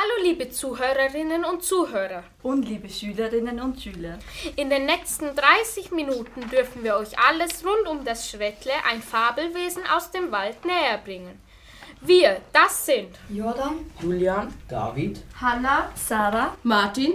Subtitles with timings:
[0.00, 2.22] Hallo liebe Zuhörerinnen und Zuhörer.
[2.44, 4.20] Und liebe Schülerinnen und Schüler.
[4.54, 9.82] In den nächsten 30 Minuten dürfen wir euch alles rund um das Schrettle, ein Fabelwesen
[9.92, 11.40] aus dem Wald, näher bringen.
[12.00, 17.14] Wir, das sind Jordan, Julian, David, Hanna, Sarah, Martin,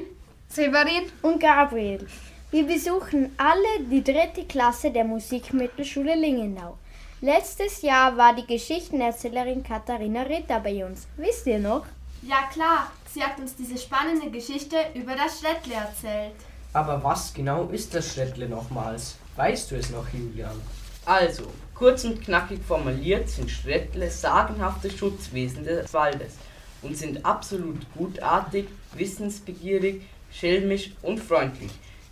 [0.49, 2.05] Severin und Gabriel.
[2.51, 6.77] Wir besuchen alle die dritte Klasse der Musikmittelschule Lingenau.
[7.21, 11.07] Letztes Jahr war die Geschichtenerzählerin Katharina Ritter bei uns.
[11.15, 11.85] Wisst ihr noch?
[12.25, 16.35] Ja klar, sie hat uns diese spannende Geschichte über das Schrettle erzählt.
[16.71, 19.17] Aber was genau ist das Schrettle nochmals?
[19.35, 20.61] Weißt du es noch, Julian?
[21.05, 21.43] Also,
[21.75, 26.35] kurz und knackig formuliert sind Schrettle sagenhafte Schutzwesen des Waldes
[26.81, 31.71] und sind absolut gutartig, wissensbegierig, schelmisch und freundlich.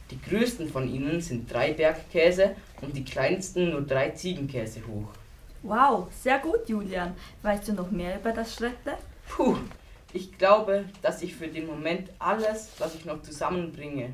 [0.10, 5.08] Die größten von ihnen sind drei Bergkäse und die kleinsten nur drei Ziegenkäse hoch.
[5.64, 7.16] Wow, sehr gut, Julian.
[7.44, 8.98] Weißt du noch mehr über das Schrettle?
[9.30, 9.56] Puh,
[10.14, 14.14] ich glaube, dass ich für den Moment alles, was ich noch zusammenbringe.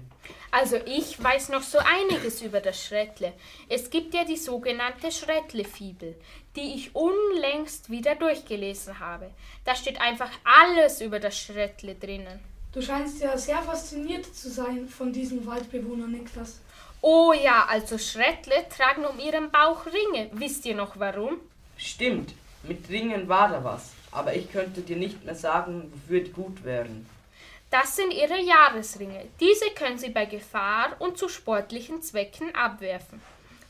[0.52, 3.34] Also ich weiß noch so einiges über das Schrettle.
[3.70, 6.16] Es gibt ja die sogenannte Schrettle-Fibel,
[6.56, 9.30] die ich unlängst wieder durchgelesen habe.
[9.66, 12.40] Da steht einfach alles über das Schrettle drinnen.
[12.72, 16.59] Du scheinst ja sehr fasziniert zu sein von diesen Waldbewohnern, Niklas.
[17.02, 20.30] Oh ja, also Schrettle tragen um ihren Bauch Ringe.
[20.34, 21.40] Wisst ihr noch warum?
[21.78, 26.32] Stimmt, mit Ringen war da was, aber ich könnte dir nicht mehr sagen, wofür die
[26.32, 27.08] gut wären.
[27.70, 29.26] Das sind ihre Jahresringe.
[29.40, 33.22] Diese können sie bei Gefahr und zu sportlichen Zwecken abwerfen.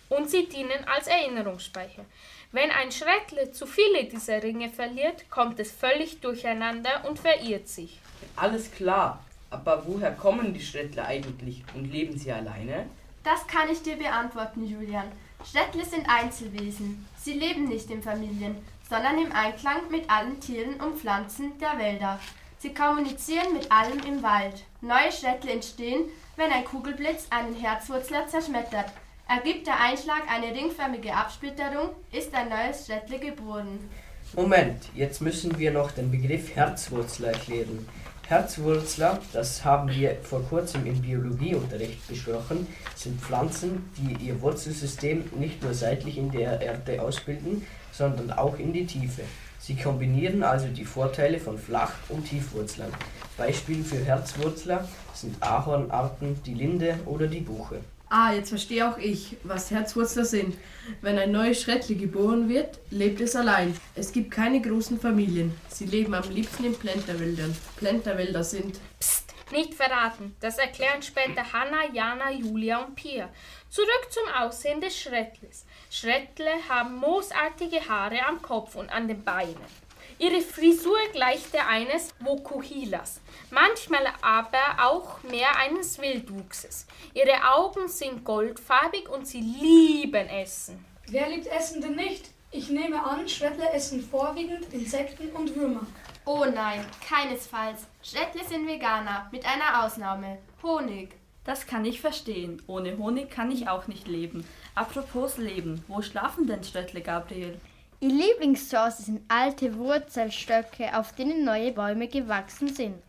[0.10, 2.06] Und sie dienen als Erinnerungsspeicher.
[2.54, 8.00] Wenn ein Schrettle zu viele dieser Ringe verliert, kommt es völlig durcheinander und verirrt sich.
[8.38, 12.86] Alles klar, aber woher kommen die Schrettler eigentlich und leben sie alleine?
[13.24, 15.12] Das kann ich dir beantworten, Julian.
[15.52, 17.06] Schrettle sind Einzelwesen.
[17.20, 18.56] Sie leben nicht in Familien,
[18.90, 22.20] sondern im Einklang mit allen Tieren und Pflanzen der Wälder.
[22.60, 24.64] Sie kommunizieren mit allem im Wald.
[24.82, 28.92] Neue Schrettle entstehen, wenn ein Kugelblitz einen Herzwurzler zerschmettert.
[29.28, 33.90] Ergibt der Einschlag eine ringförmige Absplitterung, ist ein neues Schrettle geboren.
[34.34, 37.88] Moment, jetzt müssen wir noch den Begriff Herzwurzler erklären.
[38.30, 45.64] Herzwurzler, das haben wir vor kurzem im Biologieunterricht besprochen, sind Pflanzen, die ihr Wurzelsystem nicht
[45.64, 49.22] nur seitlich in der Erde ausbilden, sondern auch in die Tiefe.
[49.60, 52.92] Sie kombinieren also die Vorteile von Flach- und Tiefwurzlern.
[53.38, 57.80] Beispiele für Herzwurzler sind Ahornarten, die Linde oder die Buche.
[58.10, 60.58] Ah, jetzt verstehe auch ich, was Herzwurzler sind.
[61.02, 63.78] Wenn ein neues Schrettli geboren wird, lebt es allein.
[63.96, 65.54] Es gibt keine großen Familien.
[65.68, 67.54] Sie leben am liebsten in Plenterwäldern.
[67.76, 68.80] Plenterwälder sind.
[68.98, 70.36] Psst, nicht verraten.
[70.40, 73.28] Das erklären später Hanna, Jana, Julia und Pia.
[73.70, 75.66] Zurück zum Aussehen des Schrettles.
[75.90, 79.87] Schrettle haben moosartige Haare am Kopf und an den Beinen.
[80.20, 86.88] Ihre Frisur gleicht der eines Vokuhilas, manchmal aber auch mehr eines Wildwuchses.
[87.14, 90.84] Ihre Augen sind goldfarbig und sie lieben Essen.
[91.08, 92.32] Wer liebt Essen denn nicht?
[92.50, 95.86] Ich nehme an, Schwettle essen vorwiegend Insekten und Würmer.
[96.26, 97.86] Oh nein, keinesfalls.
[98.02, 100.40] Schrettle sind Veganer, mit einer Ausnahme.
[100.64, 101.16] Honig.
[101.44, 102.62] Das kann ich verstehen.
[102.68, 104.46] Ohne Honig kann ich auch nicht leben.
[104.74, 107.60] Apropos Leben, wo schlafen denn Schrettle, Gabriel?
[108.00, 113.02] Ihr Lieblingszuhause sind alte Wurzelstöcke, auf denen neue Bäume gewachsen sind.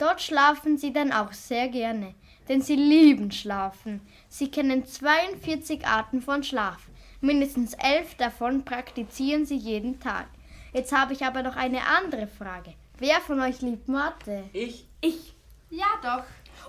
[0.00, 2.14] Dort schlafen sie dann auch sehr gerne,
[2.48, 4.00] denn sie lieben Schlafen.
[4.28, 6.88] Sie kennen 42 Arten von Schlaf.
[7.20, 10.26] Mindestens elf davon praktizieren sie jeden Tag.
[10.72, 12.74] Jetzt habe ich aber noch eine andere Frage.
[12.98, 14.42] Wer von euch liebt Mathe?
[14.52, 14.86] Ich.
[15.00, 15.34] Ich.
[15.70, 16.24] Ja doch.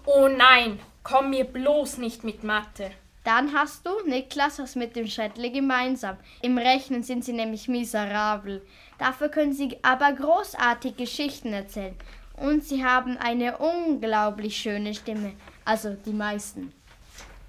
[0.06, 2.92] Oh nein, komm mir bloß nicht mit Mathe.
[3.24, 6.18] Dann hast du, Niklas, was mit dem Schrettle gemeinsam.
[6.42, 8.62] Im Rechnen sind sie nämlich miserabel.
[8.98, 11.96] Dafür können sie aber großartig Geschichten erzählen.
[12.36, 15.34] Und sie haben eine unglaublich schöne Stimme.
[15.64, 16.74] Also die meisten.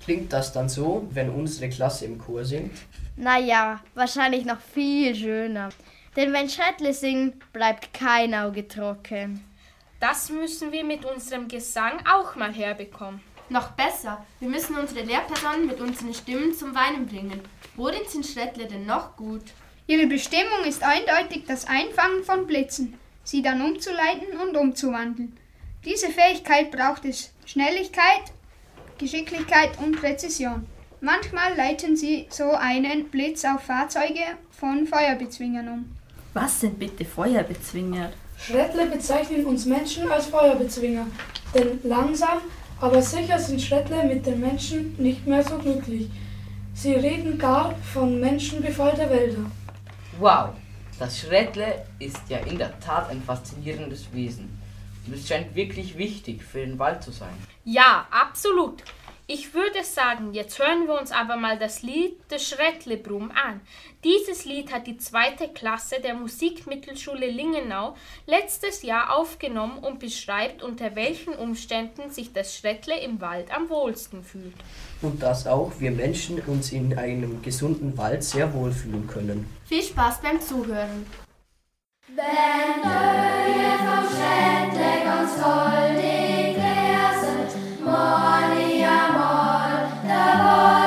[0.05, 2.77] Klingt das dann so, wenn unsere Klasse im Chor singt?
[3.17, 5.71] Naja, wahrscheinlich noch viel schöner.
[6.15, 9.43] Denn wenn Schrettle singen, bleibt kein Auge trocken.
[9.99, 13.21] Das müssen wir mit unserem Gesang auch mal herbekommen.
[13.51, 17.41] Noch besser, wir müssen unsere Lehrpersonen mit unseren Stimmen zum Weinen bringen.
[17.77, 19.43] Worin sind Schrettle denn noch gut?
[19.87, 25.37] Ihre Bestimmung ist eindeutig das Einfangen von Blitzen, sie dann umzuleiten und umzuwandeln.
[25.85, 28.33] Diese Fähigkeit braucht es Schnelligkeit,
[28.97, 30.67] Geschicklichkeit und Präzision.
[31.03, 35.97] Manchmal leiten sie so einen Blitz auf Fahrzeuge von Feuerbezwingern um.
[36.33, 38.11] Was sind bitte Feuerbezwinger?
[38.39, 41.07] Schrettle bezeichnen uns Menschen als Feuerbezwinger,
[41.55, 42.41] denn langsam,
[42.85, 46.11] aber sicher sind Schrettle mit den Menschen nicht mehr so glücklich.
[46.75, 49.51] Sie reden gar von Menschenbefall der Wälder.
[50.19, 50.51] Wow,
[50.99, 54.61] das Schrettle ist ja in der Tat ein faszinierendes Wesen.
[55.07, 57.33] Und es scheint wirklich wichtig für den Wald zu sein.
[57.65, 58.83] Ja, absolut.
[59.27, 63.63] Ich würde sagen, jetzt hören wir uns aber mal das Lied des Schrettlebrum an.
[64.05, 67.95] Dieses Lied hat die zweite Klasse der Musikmittelschule Lingenau
[68.27, 74.23] letztes Jahr aufgenommen und beschreibt, unter welchen Umständen sich das Schrettle im Wald am wohlsten
[74.23, 74.53] fühlt.
[75.01, 79.49] Und dass auch wir Menschen uns in einem gesunden Wald sehr wohlfühlen können.
[79.65, 81.07] Viel Spaß beim Zuhören.
[82.09, 86.59] Wenn Öje vom Schrettle ganz goldig
[87.87, 88.64] amol,
[90.55, 90.84] da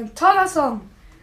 [0.00, 0.80] ein toller Song.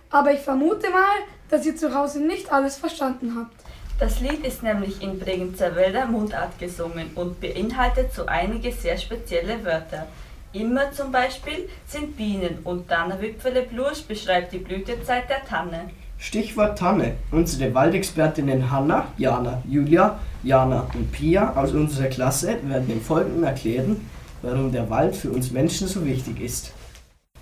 [0.09, 1.17] Aber ich vermute mal,
[1.49, 3.55] dass ihr zu Hause nicht alles verstanden habt.
[3.99, 9.65] Das Lied ist nämlich in Bregenzer Wälder Mundart gesungen und beinhaltet so einige sehr spezielle
[9.65, 10.07] Wörter.
[10.53, 15.89] Immer zum Beispiel sind Bienen und Tannenwipfele Blusch beschreibt die Blütezeit der Tanne.
[16.19, 17.15] Stichwort Tanne.
[17.31, 24.09] Unsere Waldexpertinnen Hanna, Jana, Julia, Jana und Pia aus unserer Klasse werden im Folgenden erklären,
[24.41, 26.71] warum der Wald für uns Menschen so wichtig ist.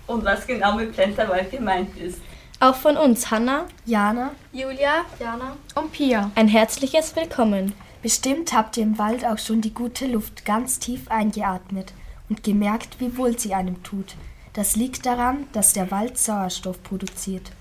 [0.06, 2.20] Und was genau mit Plenterwald gemeint ist.
[2.60, 7.74] Auch von uns Hanna, Jana, Julia Jana und Pia ein herzliches Willkommen.
[8.02, 11.92] Bestimmt habt ihr im Wald auch schon die gute Luft ganz tief eingeatmet
[12.28, 14.14] und gemerkt, wie wohl sie einem tut.
[14.54, 17.52] Das liegt daran, dass der Wald Sauerstoff produziert.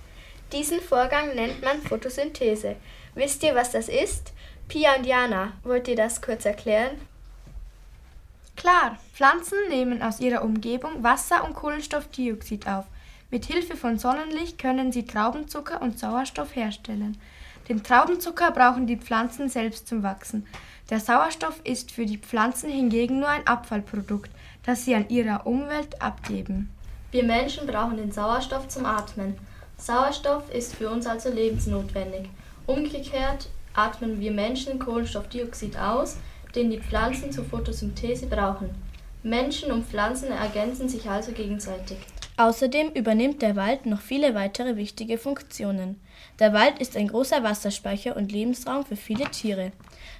[0.53, 2.77] Diesen Vorgang nennt man Photosynthese.
[3.15, 4.31] Wisst ihr, was das ist?
[4.69, 6.91] Pia und Jana, wollt ihr das kurz erklären?
[8.55, 12.85] Klar, Pflanzen nehmen aus ihrer Umgebung Wasser und Kohlenstoffdioxid auf.
[13.31, 17.17] Mit Hilfe von Sonnenlicht können sie Traubenzucker und Sauerstoff herstellen.
[17.67, 20.45] Den Traubenzucker brauchen die Pflanzen selbst zum Wachsen.
[20.89, 24.29] Der Sauerstoff ist für die Pflanzen hingegen nur ein Abfallprodukt,
[24.63, 26.69] das sie an ihrer Umwelt abgeben.
[27.11, 29.35] Wir Menschen brauchen den Sauerstoff zum Atmen.
[29.77, 32.29] Sauerstoff ist für uns also lebensnotwendig.
[32.67, 36.17] Umgekehrt atmen wir Menschen Kohlenstoffdioxid aus,
[36.55, 38.69] den die Pflanzen zur Photosynthese brauchen.
[39.23, 41.97] Menschen und Pflanzen ergänzen sich also gegenseitig.
[42.37, 45.99] Außerdem übernimmt der Wald noch viele weitere wichtige Funktionen.
[46.39, 49.71] Der Wald ist ein großer Wasserspeicher und Lebensraum für viele Tiere.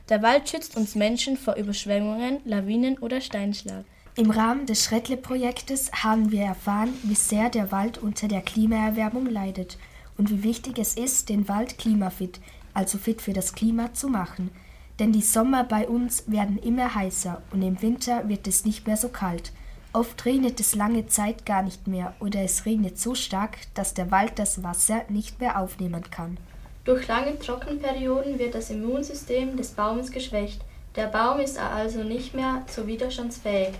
[0.08, 3.84] Der Wald schützt uns Menschen vor Überschwemmungen, Lawinen oder Steinschlag.
[4.16, 9.78] Im Rahmen des Schrettle-Projektes haben wir erfahren, wie sehr der Wald unter der Klimaerwärmung leidet
[10.18, 12.40] und wie wichtig es ist, den Wald klimafit,
[12.74, 14.52] also fit für das Klima, zu machen.
[15.00, 18.98] Denn die Sommer bei uns werden immer heißer und im Winter wird es nicht mehr
[18.98, 19.52] so kalt.
[19.92, 24.12] Oft regnet es lange Zeit gar nicht mehr oder es regnet so stark, dass der
[24.12, 26.38] Wald das Wasser nicht mehr aufnehmen kann.
[26.86, 30.62] Durch lange Trockenperioden wird das Immunsystem des Baumes geschwächt.
[30.96, 33.74] Der Baum ist also nicht mehr so widerstandsfähig.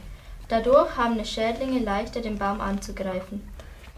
[0.48, 3.42] Dadurch haben es Schädlinge leichter, den Baum anzugreifen.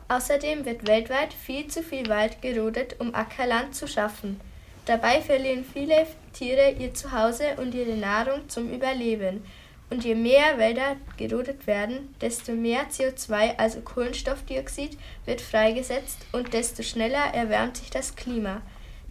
[0.08, 4.40] Außerdem wird weltweit viel zu viel Wald gerodet, um Ackerland zu schaffen.
[4.86, 9.44] Dabei verlieren viele Tiere ihr Zuhause und ihre Nahrung zum Überleben.
[9.90, 16.84] Und je mehr Wälder gerodet werden, desto mehr CO2, also Kohlenstoffdioxid, wird freigesetzt und desto
[16.84, 18.62] schneller erwärmt sich das Klima.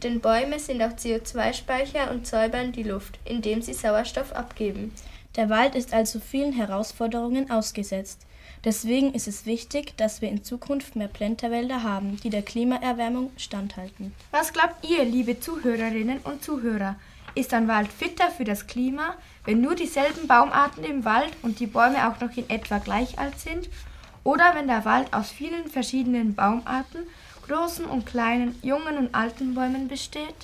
[0.04, 4.92] Denn Bäume sind auch CO2-Speicher und säubern die Luft, indem sie Sauerstoff abgeben.
[5.34, 8.20] Der Wald ist also vielen Herausforderungen ausgesetzt.
[8.64, 14.14] Deswegen ist es wichtig, dass wir in Zukunft mehr Plenterwälder haben, die der Klimaerwärmung standhalten.
[14.30, 16.94] Was glaubt ihr, liebe Zuhörerinnen und Zuhörer?
[17.36, 19.14] Ist ein Wald fitter für das Klima,
[19.44, 23.38] wenn nur dieselben Baumarten im Wald und die Bäume auch noch in etwa gleich alt
[23.38, 23.68] sind?
[24.24, 27.06] Oder wenn der Wald aus vielen verschiedenen Baumarten,
[27.46, 30.34] großen und kleinen, jungen und alten Bäumen besteht?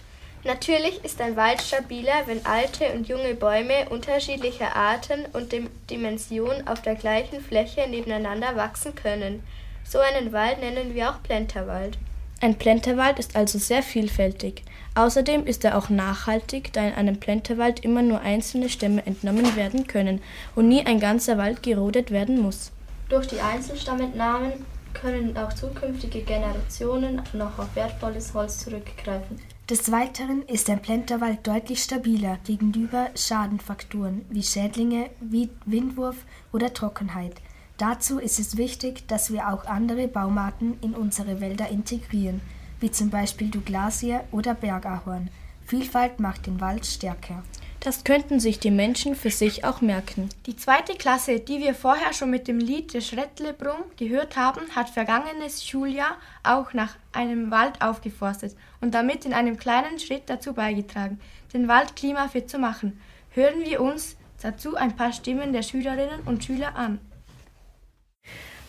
[0.45, 5.55] Natürlich ist ein Wald stabiler, wenn alte und junge Bäume unterschiedlicher Arten und
[5.89, 9.43] Dimension auf der gleichen Fläche nebeneinander wachsen können.
[9.89, 11.97] So einen Wald nennen wir auch Plenterwald.
[12.43, 14.63] Ein Plenterwald ist also sehr vielfältig.
[14.95, 19.87] Außerdem ist er auch nachhaltig, da in einem Plenterwald immer nur einzelne Stämme entnommen werden
[19.87, 20.21] können
[20.55, 22.73] und nie ein ganzer Wald gerodet werden muss.
[23.09, 24.53] Durch die Einzelstamentnahmen
[24.93, 29.41] können auch zukünftige Generationen noch auf wertvolles Holz zurückgreifen.
[29.71, 36.17] Des Weiteren ist ein Plenterwald deutlich stabiler gegenüber Schadenfaktoren wie Schädlinge, wie Windwurf
[36.53, 37.35] oder Trockenheit.
[37.79, 42.43] Dazu ist es wichtig, dass wir auch andere Baumarten in unsere Wälder integrieren,
[42.83, 45.31] wie zum Beispiel Douglasie oder Bergahorn.
[45.65, 47.43] Vielfalt macht den Wald stärker.
[47.81, 50.29] Das könnten sich die Menschen für sich auch merken.
[50.47, 54.91] Die zweite Klasse, die wir vorher schon mit dem Lied der Schrettlebrumm gehört haben, hat
[54.91, 61.19] vergangenes Schuljahr auch nach einem Wald aufgeforstet und damit in einem kleinen Schritt dazu beigetragen,
[61.55, 63.01] den Wald klimafit zu machen.
[63.31, 67.01] Hören wir uns dazu ein paar Stimmen der Schülerinnen und Schüler an.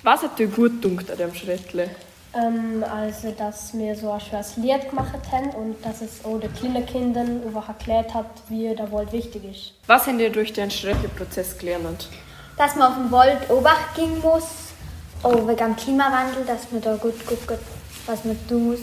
[0.01, 1.89] Was hat dir gut gedacht an dem Schrettle?
[2.36, 6.54] Ähm, also, dass wir so ein schönes Lied gemacht haben und dass es auch den
[6.54, 9.74] kleinen Kindern erklärt hat, wie der Wald wichtig ist.
[9.86, 12.10] Was habt ihr durch den Schrettleprozess gelernt?
[12.58, 14.48] Dass man auf den Wald Obacht gehen muss,
[15.22, 17.60] auch wegen dem Klimawandel, dass man da gut guckt,
[18.08, 18.80] was man tun muss.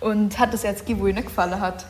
[0.00, 1.86] Und hat es jetzt wo Ihnen gefallen hat?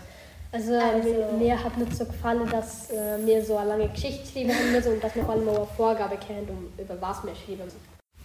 [0.52, 4.50] Also, also mir hat nicht so gefallen, dass äh, wir so eine lange Geschichte schreiben
[4.50, 7.70] haben müssen und dass wir allem eine Vorgabe kennen, um über was wir schreiben.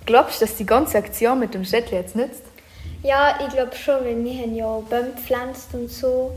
[0.07, 2.41] Glaubst du, dass die ganze Aktion mit dem Schrettle jetzt nützt?
[3.03, 6.31] Ja, ich glaube schon, weil wir haben ja Bäume gepflanzt und so.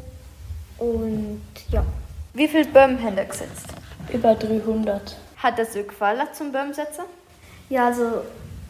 [0.77, 1.85] Und ja.
[2.35, 3.67] Wie viele Bäume haben ihr gesetzt?
[4.13, 5.17] Über 300.
[5.37, 7.05] Hat das euch gefallen zum Baumsetzen?
[7.69, 8.23] Ja, also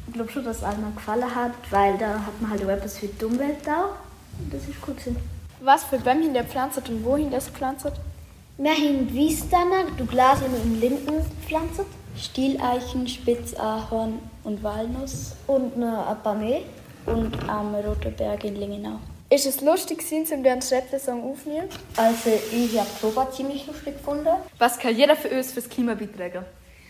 [0.07, 2.99] ich glaube schon, dass es allen gefallen hat, weil da hat man halt auch etwas
[2.99, 3.97] für die Umwelt da.
[4.38, 5.16] Und das ist gut gewesen.
[5.61, 7.90] Was für Bäume haben ihr gepflanzt und wohin das gepflanzt?
[8.59, 11.87] Wir haben Wiesdanner, Douglasien und Linden gepflanzt.
[12.20, 15.34] Stieleichen, Spitzahorn und Walnuss.
[15.46, 16.62] Und eine Abame
[17.06, 18.98] und am Rote Berg in Lingenau.
[19.30, 21.68] Ist es lustig, Sie zum den Schrettle-Song aufnehmen?
[21.96, 24.28] Also ich habe Proba ziemlich lustig gefunden.
[24.58, 26.44] Was kann jeder für uns fürs Klima beitragen?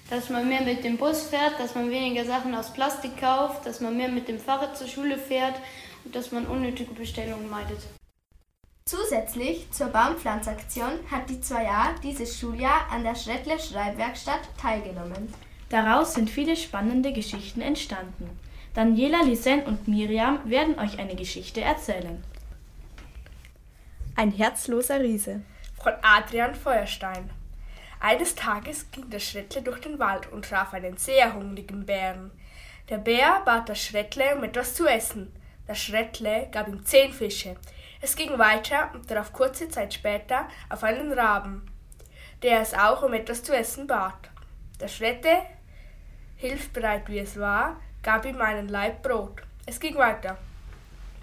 [0.09, 3.81] Dass man mehr mit dem Bus fährt, dass man weniger Sachen aus Plastik kauft, dass
[3.81, 5.55] man mehr mit dem Fahrrad zur Schule fährt
[6.05, 7.79] und dass man unnötige Bestellungen meidet.
[8.91, 15.33] Zusätzlich zur Baumpflanzaktion hat die 2a dieses Schuljahr an der Schrettler Schreibwerkstatt teilgenommen.
[15.69, 18.29] Daraus sind viele spannende Geschichten entstanden.
[18.75, 22.21] Daniela, Lisen und Miriam werden euch eine Geschichte erzählen.
[24.17, 25.43] Ein herzloser Riese.
[25.81, 27.31] Von Adrian Feuerstein.
[28.01, 32.33] Eines Tages ging der Schrettle durch den Wald und traf einen sehr hungrigen Bären.
[32.89, 35.33] Der Bär bat das Schrettle um etwas zu essen.
[35.69, 37.55] Das Schrettle gab ihm zehn Fische.
[38.03, 41.67] Es ging weiter und traf kurze Zeit später auf einen Raben,
[42.43, 44.31] der es auch um etwas zu essen bat.
[44.81, 45.43] Der Schwette,
[46.37, 49.43] hilfbereit wie es war, gab ihm einen Laib Brot.
[49.67, 50.39] Es ging weiter.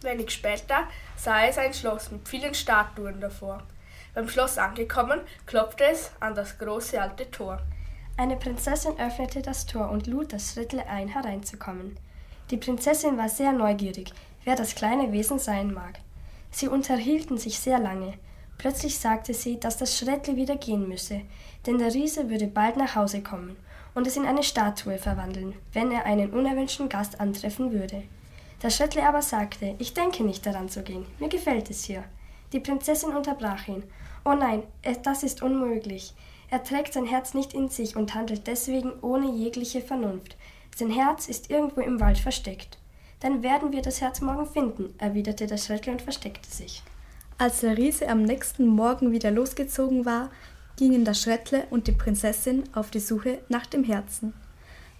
[0.01, 3.63] Wenig später sah es ein Schloss mit vielen Statuen davor.
[4.13, 7.59] Beim Schloss angekommen, klopfte es an das große alte Tor.
[8.17, 11.99] Eine Prinzessin öffnete das Tor und lud das Schrittle ein, hereinzukommen.
[12.51, 15.99] Die Prinzessin war sehr neugierig, wer das kleine Wesen sein mag.
[16.51, 18.13] Sie unterhielten sich sehr lange.
[18.57, 21.21] Plötzlich sagte sie, dass das Schrettle wieder gehen müsse,
[21.65, 23.55] denn der Riese würde bald nach Hause kommen
[23.93, 28.03] und es in eine Statue verwandeln, wenn er einen unerwünschten Gast antreffen würde.
[28.59, 32.03] Das Schrettle aber sagte, ich denke nicht daran zu gehen, mir gefällt es hier.
[32.53, 33.83] Die Prinzessin unterbrach ihn.
[34.25, 34.63] Oh nein,
[35.03, 36.13] das ist unmöglich.
[36.49, 40.37] Er trägt sein Herz nicht in sich und handelt deswegen ohne jegliche Vernunft.
[40.75, 42.77] Sein Herz ist irgendwo im Wald versteckt.
[43.19, 46.83] Dann werden wir das Herz morgen finden, erwiderte das Schrettle und versteckte sich.
[47.39, 50.29] Als der Riese am nächsten Morgen wieder losgezogen war,
[50.75, 54.33] gingen das Schrettle und die Prinzessin auf die Suche nach dem Herzen.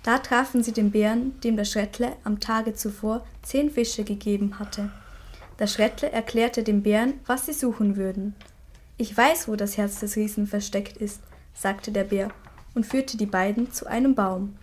[0.03, 4.91] Da trafen sie den Bären, dem das Schrettle am Tage zuvor zehn Fische gegeben hatte.
[5.57, 8.36] Das Schrettle erklärte dem Bären, was sie suchen würden.
[8.97, 11.21] Ich weiß, wo das Herz des Riesen versteckt ist,
[11.53, 12.29] sagte der Bär
[12.74, 14.55] und führte die beiden zu einem Baum.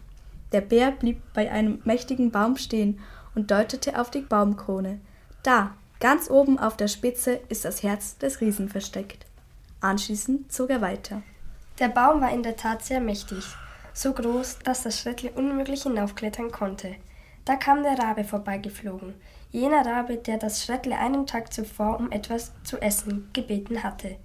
[0.52, 3.00] Der Bär blieb bei einem mächtigen Baum stehen
[3.34, 5.00] und deutete auf die Baumkrone.
[5.42, 9.26] Da, ganz oben auf der Spitze, ist das Herz des Riesen versteckt.
[9.80, 11.22] Anschließend zog er weiter.
[11.78, 13.44] Der Baum war in der Tat sehr mächtig,
[13.92, 16.94] so groß, dass das Schrettle unmöglich hinaufklettern konnte.
[17.44, 19.14] Da kam der Rabe vorbeigeflogen,
[19.50, 24.16] jener Rabe, der das Schrettle einen Tag zuvor um etwas zu essen gebeten hatte.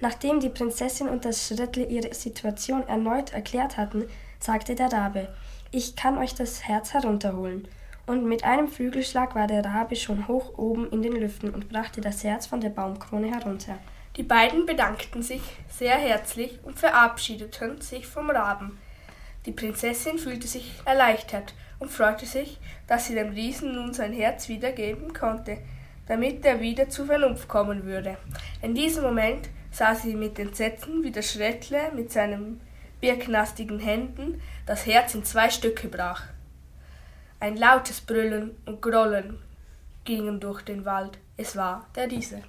[0.00, 4.06] Nachdem die Prinzessin und das Schrettle ihre Situation erneut erklärt hatten,
[4.40, 5.28] sagte der Rabe,
[5.70, 7.68] ich kann euch das Herz herunterholen.
[8.06, 12.00] Und mit einem Flügelschlag war der Rabe schon hoch oben in den Lüften und brachte
[12.00, 13.78] das Herz von der Baumkrone herunter.
[14.16, 18.78] Die beiden bedankten sich sehr herzlich und verabschiedeten sich vom Raben.
[19.46, 24.48] Die Prinzessin fühlte sich erleichtert und freute sich, dass sie dem Riesen nun sein Herz
[24.48, 25.58] wiedergeben konnte,
[26.06, 28.18] damit er wieder zur Vernunft kommen würde.
[28.60, 32.60] In diesem Moment sah sie mit Entsetzen, wie der Schrettle mit seinen
[33.00, 36.24] birknastigen Händen das Herz in zwei Stücke brach.
[37.42, 39.36] Ein lautes Brüllen und Grollen
[40.04, 41.18] gingen durch den Wald.
[41.36, 42.40] Es war der Riese.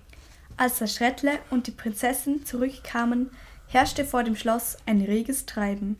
[0.56, 3.32] Als das Schrettle und die Prinzessin zurückkamen,
[3.70, 5.98] herrschte vor dem Schloss ein reges Treiben.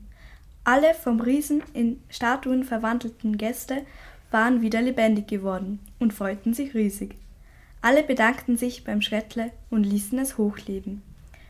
[0.64, 3.84] Alle vom Riesen in Statuen verwandelten Gäste
[4.30, 7.16] waren wieder lebendig geworden und freuten sich riesig.
[7.82, 11.02] Alle bedankten sich beim Schrettle und ließen es hochleben.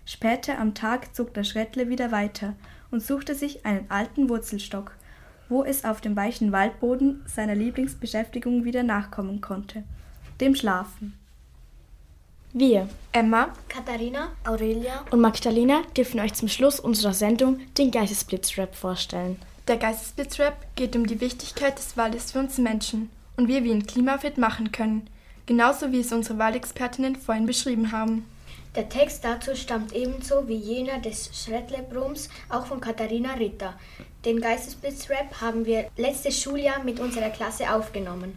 [0.06, 2.56] Später am Tag zog das Schrettle wieder weiter
[2.90, 4.96] und suchte sich einen alten Wurzelstock,
[5.50, 9.84] wo es auf dem weichen Waldboden seiner Lieblingsbeschäftigung wieder nachkommen konnte,
[10.40, 11.14] dem Schlafen.
[12.56, 19.38] Wir, Emma, Katharina, Aurelia und Magdalena dürfen euch zum Schluss unserer Sendung den Geistesblitzrap vorstellen.
[19.68, 23.88] Der Geistesblitzrap geht um die Wichtigkeit des Waldes für uns Menschen und wie wir ihn
[23.88, 25.08] klimafit machen können,
[25.48, 28.26] genauso wie es unsere Waldexpertinnen vorhin beschrieben haben.
[28.76, 33.76] Der Text dazu stammt ebenso wie jener des Schrettlebrums auch von Katharina Ritter.
[34.26, 38.36] Den Geistesblitzrap haben wir letztes Schuljahr mit unserer Klasse aufgenommen.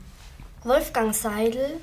[0.62, 1.80] Wolfgang Seidel,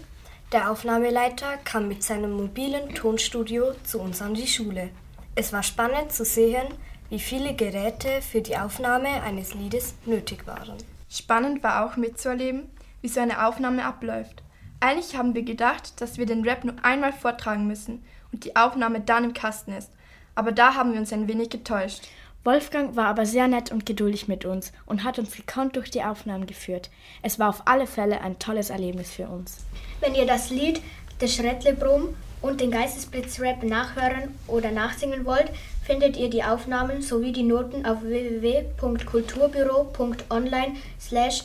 [0.51, 4.89] der Aufnahmeleiter, kam mit seinem mobilen Tonstudio zu uns an die Schule.
[5.33, 6.67] Es war spannend zu sehen,
[7.09, 10.77] wie viele Geräte für die Aufnahme eines Liedes nötig waren.
[11.09, 12.69] Spannend war auch mitzuerleben,
[13.01, 14.43] wie so eine Aufnahme abläuft.
[14.79, 18.99] Eigentlich haben wir gedacht, dass wir den Rap nur einmal vortragen müssen und die Aufnahme
[18.99, 19.89] dann im Kasten ist.
[20.35, 22.03] Aber da haben wir uns ein wenig getäuscht.
[22.43, 26.03] Wolfgang war aber sehr nett und geduldig mit uns und hat uns gekonnt durch die
[26.03, 26.89] Aufnahmen geführt.
[27.21, 29.59] Es war auf alle Fälle ein tolles Erlebnis für uns.
[30.01, 30.81] Wenn ihr das Lied
[31.21, 32.09] des Schrettlebrum
[32.41, 35.49] und den Geistesblitzrap nachhören oder nachsingen wollt,
[35.85, 41.43] findet ihr die Aufnahmen sowie die Noten auf www.kulturbüro.online slash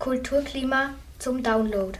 [0.00, 0.90] Kulturklima
[1.20, 1.96] zum Download.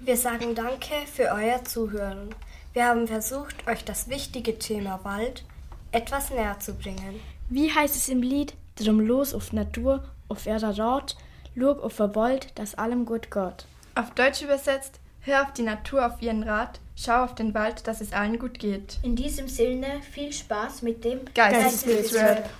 [0.00, 2.34] Wir sagen Danke für euer Zuhören.
[2.76, 5.44] Wir haben versucht, euch das wichtige Thema Wald
[5.92, 7.22] etwas näher zu bringen.
[7.48, 8.52] Wie heißt es im Lied?
[8.74, 11.16] Drum los auf Natur, auf ihrer Rat,
[11.54, 13.64] lug auf Verbold, dass allem gut geht.
[13.94, 18.02] Auf Deutsch übersetzt, hör auf die Natur auf ihren Rat, schau auf den Wald, dass
[18.02, 18.98] es allen gut geht.
[19.02, 22.50] In diesem Sinne viel Spaß mit dem Geistesblitzrap.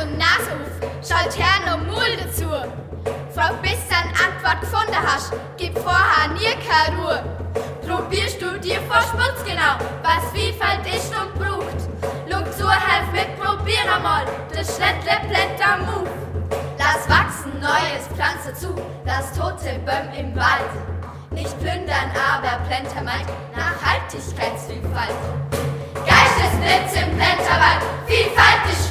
[0.00, 2.44] Und Nase auf, schalt Herrn und Mulde zu.
[3.34, 7.22] Frau bis an Antwort gefunden hast, gib vorher nie keine Ruhe.
[7.84, 11.88] Probierst du dir vor Schmutz genau, was Vielfalt ist und braucht.
[12.28, 16.08] Look zu, helf mit, probier einmal, das Schlettle blätter Move.
[16.78, 20.70] Lass wachsen, neues Pflanze zu, das tote Böhm im Wald.
[21.32, 25.16] Nicht plündern, aber Plentermeid, Nachhaltigkeitsvielfalt.
[26.06, 27.97] Geistesblitz im Blätterwald.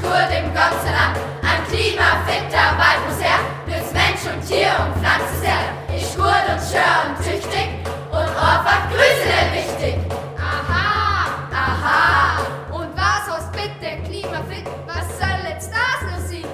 [0.08, 1.18] Gut im ganzen Land.
[1.44, 5.98] Ein klimafitter Wald muss her, nützt Mensch und Tier und Pflanze sehr.
[5.98, 7.68] Ist gut und schön und tüchtig
[8.10, 9.96] und einfach Grüße wichtig.
[10.38, 12.40] Aha, aha.
[12.72, 14.66] Und was heißt bitte klimafit?
[14.86, 16.50] Was soll jetzt das nur sein?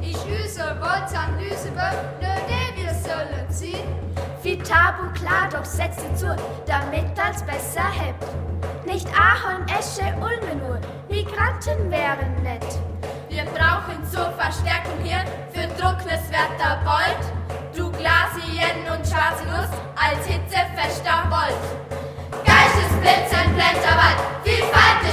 [0.00, 1.70] Ich üse Voltanalyse,
[2.20, 3.88] nö, nee, wir sollen ziehen.
[4.42, 8.51] Wie tabu klar, doch setze zu, damit als besser hebt.
[8.92, 10.78] Nicht Ahorn, Esche, Ulme nur,
[11.08, 12.78] Migranten wären nett.
[13.30, 17.16] Wir brauchen zur Verstärkung hier für trockenes Wetter bald
[17.74, 21.56] Douglasien und schwarze Nuss als hitzefester Gold.
[22.44, 25.11] Geistesblitz im Blätterwald, Vielfalt ist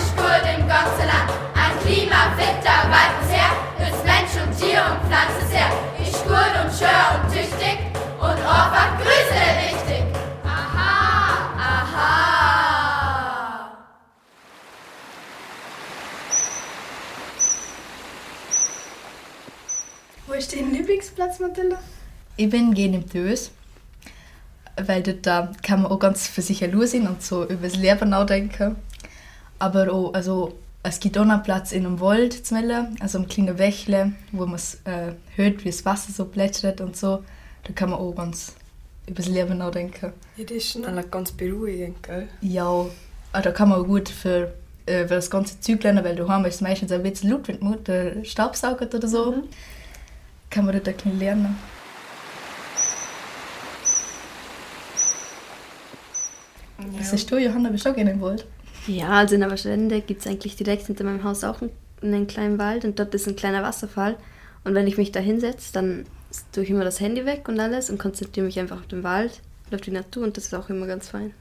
[22.39, 23.51] Ich bin im Dös,
[24.81, 27.75] weil dort da kann man auch ganz für sich allein sein und so über das
[27.75, 28.77] Leben nachdenken.
[29.59, 33.27] Aber auch, also, es gibt auch einen Platz in einem Wald zu Melle, also ein
[33.27, 37.25] kleiner Bächle, wo man äh, hört, wie das Wasser so plätschert und so.
[37.65, 38.53] Da kann man auch ganz
[39.05, 40.13] über das Leben nachdenken.
[40.37, 42.29] Ja, das ist schon eigentlich ganz beruhigend, gell?
[42.39, 42.85] Ja,
[43.33, 44.53] ah, da kann man auch gut für,
[44.85, 47.59] äh, für das ganze Zeug lernen, weil daheim ist es meistens ein bisschen laut, wenn
[47.59, 49.33] die Mutter staubsaugt oder so.
[49.33, 49.43] Mhm.
[50.49, 51.57] Kann man dort ein bisschen lernen.
[56.97, 57.69] Was hast du, Johanna?
[57.69, 58.45] Bist du auch gerne im Wald?
[58.87, 62.57] Ja, also in Aberschwende gibt es eigentlich direkt hinter meinem Haus auch einen, einen kleinen
[62.57, 64.15] Wald und dort ist ein kleiner Wasserfall.
[64.63, 66.05] Und wenn ich mich da hinsetze, dann
[66.51, 69.41] tue ich immer das Handy weg und alles und konzentriere mich einfach auf den Wald
[69.69, 71.33] und auf die Natur und das ist auch immer ganz fein.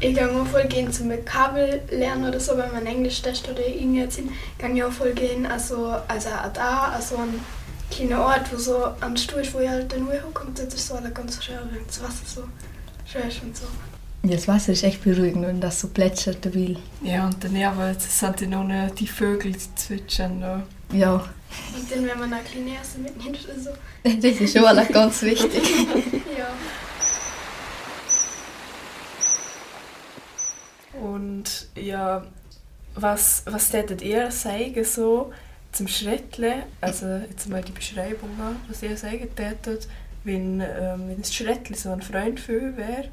[0.00, 3.66] Ich gehe auch voll gehen zum Kabel lernen oder so, wenn man Englisch testet oder
[3.66, 7.40] irgendwie jetzt hin, kann ich auch voll gehen, also, also auch da, also ein
[7.94, 10.94] kleiner Ort, wo so ein Stuhl ist, wo ich halt dann hochkommt, das ist so
[10.94, 12.44] alle ganz schön, wenn das Wasser so
[13.06, 13.66] schön ist und so.
[14.24, 16.76] Ja, das Wasser ist echt beruhigend, wenn das so plätschert dabei.
[17.02, 20.40] Ja, und daneben sind dann auch noch die Vögel, die zwitschern.
[20.40, 20.62] Da.
[20.92, 21.14] Ja,
[21.76, 23.70] Und dann, wenn man eine kleine Erste mitnimmt oder so.
[24.02, 25.62] das ist schon alle ganz wichtig.
[26.38, 26.48] ja.
[31.00, 32.24] Und ja,
[32.94, 35.32] was, was tätet ihr sagen so
[35.74, 36.64] zum Schrettle?
[36.80, 39.88] Also jetzt mal die Beschreibungen, was ihr sagen tätet,
[40.24, 43.08] wenn, ähm, wenn das Schrettle so ein Freund für euch wäre.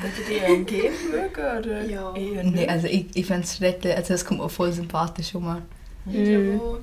[0.00, 2.14] Tätet ihr ihn geben mögen oder Ja.
[2.16, 2.68] eher Nee, nicht?
[2.70, 5.62] also ich, ich fände es schrecklich, also es kommt mir voll sympathisch schon mal.
[6.06, 6.80] Ich glaube,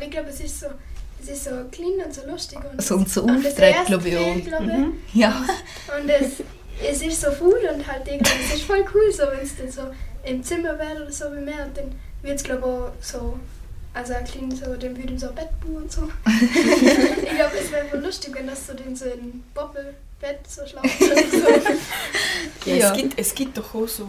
[0.00, 0.66] ich glaube, es ist so,
[1.22, 2.58] es ist so klein und so lustig.
[2.70, 4.36] Und So und so das erste glaube ich auch.
[4.36, 4.44] Ich.
[4.60, 4.92] Mhm.
[5.14, 5.44] Ja.
[6.00, 6.42] Und es,
[6.90, 9.70] es ist so cool und halt irgendwie, es ist voll cool, so, wenn es dann
[9.70, 9.82] so
[10.24, 13.38] im Zimmer wäre oder so wie mehr und dann wird es glaube ich auch so,
[13.94, 16.02] also ein kleines so, dann würde so ein Bett bauen und so.
[16.26, 20.90] ich glaube, es wäre voll lustig, wenn das so den so in Bobbelbett so schlafen
[20.98, 21.10] so.
[22.70, 22.90] Ja, Ja.
[22.92, 24.06] Es, gibt, es gibt doch auch so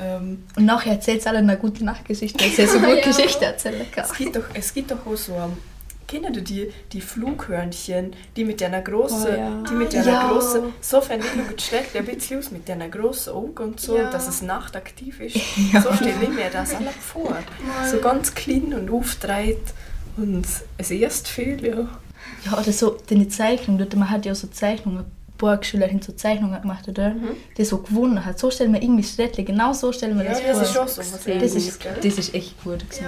[0.00, 3.04] ähm, Und nachher erzählt es alle eine gute Nachtgeschichte, weil sie so gut Ja.
[3.04, 4.04] Geschichte erzählen kann.
[4.04, 5.56] Es gibt doch, es gibt doch auch so, ähm,
[6.08, 9.62] du die, die Flughörnchen, die mit einer großen, Oh, ja.
[9.68, 10.28] die mit Ah, einer ja.
[10.28, 14.10] großen, so schlecht, ein bisschen aus mit einer großen Augen und so, Ja.
[14.10, 15.36] dass es nachtaktiv ist.
[15.82, 17.30] So stelle ich mir das alle vor.
[17.30, 17.90] Mal.
[17.90, 19.58] So ganz klein und aufgedreht
[20.16, 20.46] und
[20.78, 21.88] es erst viel, ja.
[22.44, 25.04] Ja, oder so, deine Zeichnung, dort, man hat ja so Zeichnungen,
[25.38, 27.14] Borgschülerin so Zeichnungen gemacht, oder?
[27.58, 28.38] Die so gewonnen hat.
[28.38, 30.62] So stellen wir irgendwie Schrädle, genau so stellen wir Ja, das das vor.
[30.62, 31.02] ist schon so
[31.38, 32.88] das, ist, das ist echt gut.
[32.88, 33.04] Gewesen.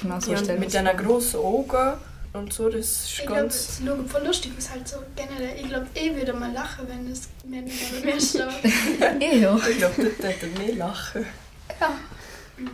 [0.00, 1.94] Genau so ja stellen mit einer großen Augen
[2.34, 3.54] und so, das ist Ich glaube, ganz...
[3.54, 5.56] es schaut voll lustig aus, halt so generell.
[5.56, 9.20] Ich glaube, ich würde mal lachen, wenn es nicht mehr steht.
[9.20, 9.56] Eh, ja.
[9.56, 11.26] Ich glaube, dort hätte er mehr lachen.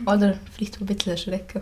[0.05, 1.61] Oder vielleicht auch ein bisschen erschrecken.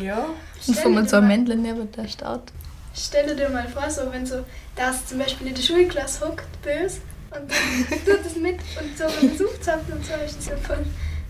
[0.00, 0.26] Ja.
[0.66, 2.52] Und wenn man so ein Männchen neben der steht.
[2.94, 4.44] Stell dir mal vor, so wenn so
[4.76, 7.00] das zum Beispiel in der Schulklasse hockt, böse,
[7.30, 10.56] und dann tut es mit und so, wenn es aufzapft und so, ist es ja
[10.56, 10.84] voll.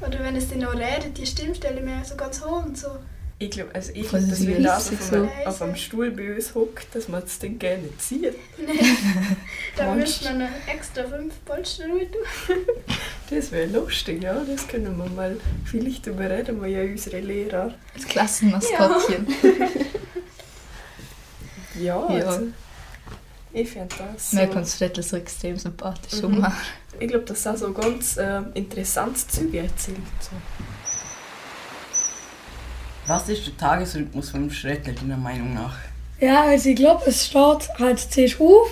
[0.07, 2.89] Oder wenn es dann auch redet, die Stimmstelle mehr so ganz hoch und so.
[3.45, 5.17] Ich glaube, also ich glaub, dass wenn das auf, So.
[5.17, 8.35] einem, auf einem Stuhl bei uns hockt, dass man das dann gerne zieht.
[8.59, 8.79] Nee,
[9.77, 12.07] da müsste man noch extra fünf Polster tun.
[13.31, 14.35] Das wäre lustig, ja.
[14.45, 17.73] Das können wir mal vielleicht überreden, wir ja unsere Lehrer.
[17.95, 19.27] Das Klassenmaskottchen.
[21.81, 22.27] Ja, Ja.
[22.27, 22.49] also,
[23.53, 24.31] ich finde das.
[24.33, 26.41] So, kommt Schrädle so extrem sympathisch Mhm.
[26.41, 26.53] mal.
[27.01, 29.97] ich glaube, dass er so ganz äh, interessantes Zeug erzählt.
[30.21, 30.31] So.
[33.07, 35.77] Was ist der Tagesrhythmus vom Schredler deiner Meinung nach?
[36.21, 38.71] Ja, also ich glaube, es steht halt zuerst auf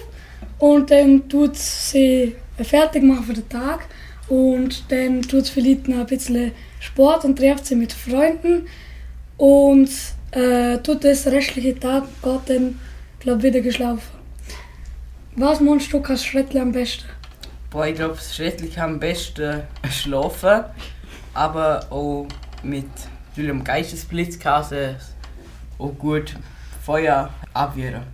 [0.61, 3.87] und dann tut sie fertig machen für den Tag
[4.29, 8.69] und dann tut sie vielleicht noch ein bisschen Sport und trifft sie mit Freunden
[9.37, 9.91] und
[10.31, 12.79] äh, tut das restliche Tag geht dann,
[13.19, 14.21] glaube wieder geschlafen.
[15.35, 17.07] Was meinst du, kannst Schredler am besten?
[17.71, 20.65] Boah, ich glaube, Schredler kann am besten schlafen,
[21.35, 22.27] aber auch
[22.63, 22.87] mit
[23.43, 25.15] einem Geistesblitz kann es
[25.79, 26.35] auch gut
[26.85, 28.05] Feuer abwehren.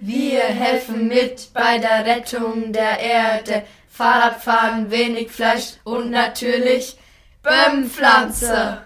[0.00, 3.64] Wir helfen mit bei der Rettung der Erde.
[3.88, 6.96] Fahrradfahren, wenig Fleisch und natürlich
[7.42, 8.82] Böhmpflanze.